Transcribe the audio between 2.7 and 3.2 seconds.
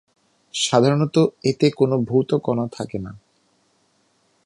থাকে না।